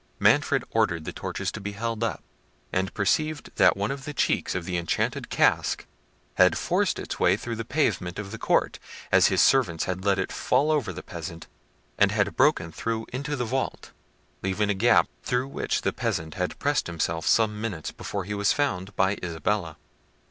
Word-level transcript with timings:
Manfred 0.17 0.63
ordered 0.71 1.05
the 1.05 1.13
torches 1.13 1.51
to 1.51 1.61
be 1.61 1.73
held 1.73 2.03
up, 2.03 2.23
and 2.73 2.91
perceived 2.95 3.51
that 3.57 3.77
one 3.77 3.91
of 3.91 4.03
the 4.05 4.15
cheeks 4.15 4.55
of 4.55 4.65
the 4.65 4.75
enchanted 4.75 5.29
casque 5.29 5.85
had 6.37 6.57
forced 6.57 6.97
its 6.97 7.19
way 7.19 7.37
through 7.37 7.55
the 7.57 7.63
pavement 7.63 8.17
of 8.17 8.31
the 8.31 8.39
court, 8.39 8.79
as 9.11 9.27
his 9.27 9.43
servants 9.43 9.83
had 9.83 10.03
let 10.03 10.17
it 10.17 10.31
fall 10.31 10.71
over 10.71 10.91
the 10.91 11.03
peasant, 11.03 11.45
and 11.99 12.11
had 12.11 12.35
broken 12.35 12.71
through 12.71 13.05
into 13.13 13.35
the 13.35 13.45
vault, 13.45 13.91
leaving 14.41 14.71
a 14.71 14.73
gap, 14.73 15.07
through 15.21 15.47
which 15.47 15.83
the 15.83 15.93
peasant 15.93 16.33
had 16.33 16.57
pressed 16.57 16.87
himself 16.87 17.27
some 17.27 17.61
minutes 17.61 17.91
before 17.91 18.23
he 18.23 18.33
was 18.33 18.51
found 18.51 18.95
by 18.95 19.17
Isabella. 19.23 19.77